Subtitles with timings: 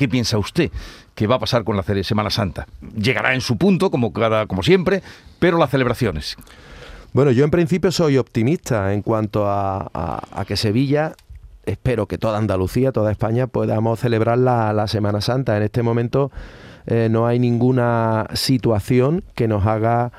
[0.00, 0.70] ¿Qué piensa usted
[1.14, 2.66] que va a pasar con la Semana Santa?
[2.96, 5.02] Llegará en su punto, como, cada, como siempre,
[5.38, 6.38] pero las celebraciones.
[7.12, 11.12] Bueno, yo en principio soy optimista en cuanto a, que Sevilla
[11.66, 15.58] espero que toda Andalucía, toda España podamos celebrar la, Semana Santa.
[15.58, 16.32] En este momento
[16.86, 20.12] eh, no hay ninguna situación que nos haga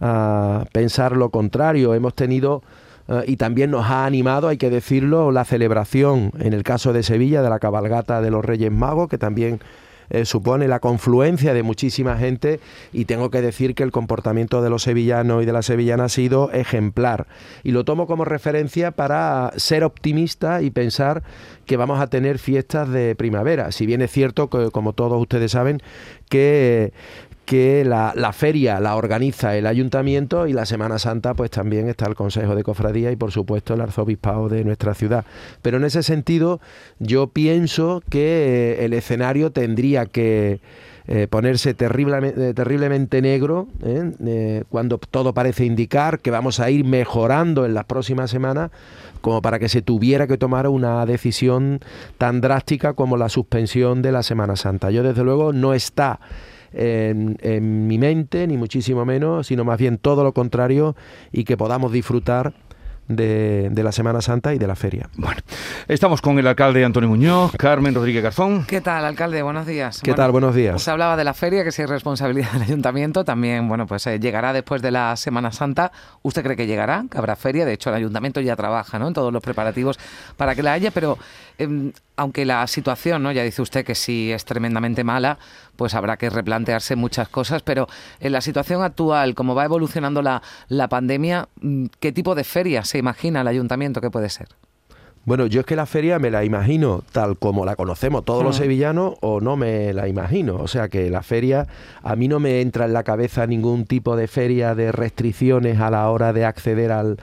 [0.00, 1.94] ah, pensar lo contrario.
[1.94, 2.62] Hemos tenido
[3.08, 7.02] eh, y también nos ha animado, hay que decirlo, la celebración, en el caso de
[7.02, 9.60] Sevilla, de la cabalgata de los Reyes Magos, que también
[10.08, 12.60] eh, supone la confluencia de muchísima gente
[12.92, 16.08] y tengo que decir que el comportamiento de los sevillanos y de la sevillana ha
[16.08, 17.26] sido ejemplar
[17.64, 21.24] y lo tomo como referencia para ser optimista y pensar
[21.64, 23.72] que vamos a tener fiestas de primavera.
[23.72, 25.82] Si bien es cierto que, como todos ustedes saben,
[26.28, 26.92] que
[27.46, 32.16] que la, feria la organiza el ayuntamiento y la Semana Santa pues también está el
[32.16, 35.24] Consejo de Cofradía y por supuesto el arzobispado de nuestra ciudad.
[35.62, 36.60] Pero en ese sentido
[36.98, 40.60] yo pienso que eh, el escenario tendría que
[41.06, 44.64] eh, ponerse terriblemente, terriblemente negro ¿eh?
[44.68, 48.72] cuando todo parece indicar que vamos a ir mejorando en las próximas semanas
[49.20, 51.78] como para que se tuviera que tomar una decisión
[52.18, 54.90] tan drástica como la suspensión de la Semana Santa.
[54.90, 56.18] Yo desde luego no está
[56.72, 60.96] en, mi mente, ni muchísimo menos, sino más bien todo lo contrario
[61.32, 62.54] y que podamos disfrutar
[63.08, 65.08] de, la Semana Santa y de la feria.
[65.16, 65.40] Bueno,
[65.88, 68.64] estamos con el alcalde Antonio Muñoz, Carmen Rodríguez Garzón.
[68.66, 69.42] ¿Qué tal, alcalde?
[69.42, 70.00] Buenos días.
[70.02, 70.32] ¿Qué tal?
[70.32, 70.82] Buenos días.
[70.82, 74.18] Se hablaba de la feria, que si es responsabilidad del ayuntamiento, también, bueno, pues eh,
[74.18, 75.92] llegará después de la Semana Santa.
[76.22, 77.04] ¿Usted cree que llegará?
[77.10, 77.64] Que habrá feria.
[77.64, 79.08] De hecho, el ayuntamiento ya trabaja, ¿no?
[79.08, 79.98] En todos los preparativos
[80.36, 81.18] para que la haya, pero
[81.58, 83.32] em, aunque la situación, ¿no?
[83.32, 85.38] Ya dice usted que si es tremendamente mala,
[85.76, 87.86] pues habrá que replantearse muchas cosas, pero
[88.20, 92.84] en la situación actual, como va evolucionando la, la pandemia, mm, ¿qué tipo de feria
[92.84, 94.48] se imagina el ayuntamiento que puede ser?
[95.26, 98.54] Bueno, yo es que la feria me la imagino tal como la conocemos todos los
[98.54, 98.62] mm.
[98.62, 100.54] sevillanos o no me la imagino.
[100.54, 101.66] O sea que la feria,
[102.04, 105.90] a mí no me entra en la cabeza ningún tipo de feria de restricciones a
[105.90, 107.18] la hora de acceder al,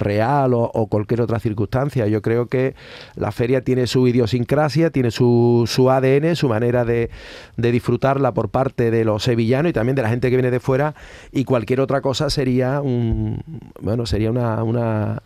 [0.00, 2.08] real o, cualquier otra circunstancia.
[2.08, 2.74] Yo creo que
[3.14, 7.08] la feria tiene su idiosincrasia, tiene su, su ADN, su manera de,
[7.56, 10.58] de disfrutarla por parte de los sevillanos y también de la gente que viene de
[10.58, 10.96] fuera
[11.30, 13.44] y cualquier otra cosa sería un,
[13.80, 15.22] bueno, sería una, una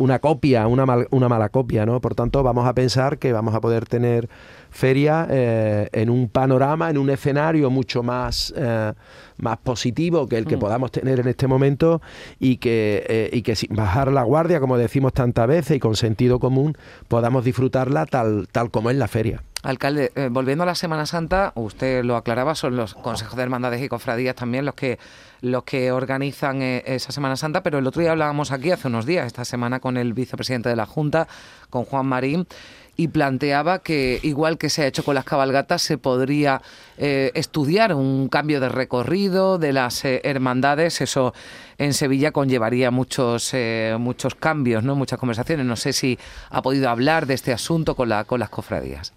[0.00, 2.00] una copia, una, una mala copia, ¿no?
[2.00, 4.30] Por tanto, vamos a pensar que vamos a poder tener
[4.70, 8.92] feria eh, en un panorama, en un escenario mucho más, eh,
[9.38, 10.60] más positivo que el que mm.
[10.60, 12.00] podamos tener en este momento
[12.38, 15.96] y que, eh, y que sin bajar la guardia, como decimos tantas veces, y con
[15.96, 16.76] sentido común,
[17.08, 19.42] podamos disfrutarla tal, tal como es la feria.
[19.62, 23.88] Alcalde, volviendo a la Semana Santa, usted lo aclaraba, son los consejos de hermandades y
[23.88, 24.98] cofradías también los que
[25.42, 29.06] los que organizan eh, esa Semana Santa, pero el otro día hablábamos aquí hace unos
[29.06, 31.28] días, esta semana con el vicepresidente de la Junta,
[31.70, 32.46] con Juan Marín,
[32.96, 36.62] y planteaba que, igual que se ha hecho con las cabalgatas, se podría
[36.98, 41.00] eh, estudiar un cambio de recorrido de las eh, hermandades.
[41.00, 41.32] Eso
[41.78, 43.54] en Sevilla conllevaría muchos,
[43.98, 44.96] muchos cambios, ¿no?
[44.96, 45.64] muchas conversaciones.
[45.66, 46.18] No sé si
[46.50, 49.12] ha podido hablar de este asunto con, la, con las cofradías.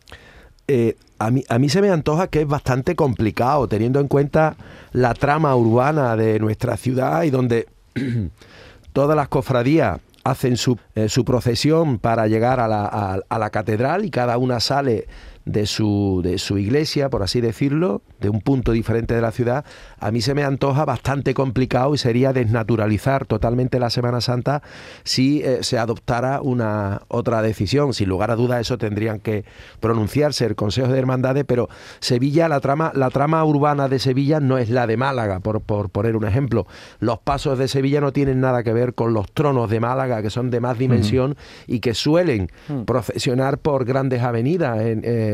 [0.67, 4.55] Eh, a, mí, a mí se me antoja que es bastante complicado, teniendo en cuenta
[4.93, 7.67] la trama urbana de nuestra ciudad y donde
[8.93, 14.05] todas las cofradías hacen su, eh, su procesión para llegar a la, a la catedral
[14.05, 15.07] y cada una sale
[15.45, 19.65] de su, de su iglesia, por así decirlo, de un punto diferente de la ciudad,
[19.99, 24.61] a mí se me antoja bastante complicado y sería desnaturalizar totalmente la Semana Santa
[25.03, 27.93] si eh, se adoptara una otra decisión.
[27.93, 29.43] Sin lugar a dudas, eso tendrían que
[29.79, 34.57] pronunciarse el Consejo de Hermandades, pero Sevilla, la trama, la trama urbana de Sevilla no
[34.57, 36.67] es la de Málaga, por, por poner un ejemplo.
[36.99, 40.29] Los pasos de Sevilla no tienen nada que ver con los tronos de Málaga, que
[40.29, 41.35] son de más dimensión
[41.67, 42.83] y que suelen mm.
[42.83, 45.32] procesionar por grandes avenidas en, eh,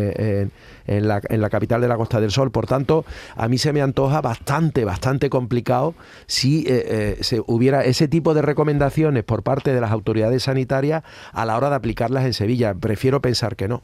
[0.87, 2.51] en, la, en, la, capital de la Costa del Sol.
[2.51, 3.05] Por tanto,
[3.35, 5.95] a mí se me antoja bastante, bastante complicado
[6.27, 11.03] si eh, eh, se hubiera ese tipo de recomendaciones por parte de las autoridades sanitarias
[11.31, 12.73] a la hora de aplicarlas en Sevilla.
[12.73, 13.81] Prefiero pensar que no.